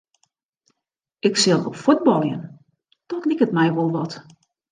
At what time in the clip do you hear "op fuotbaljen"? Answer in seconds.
1.65-2.43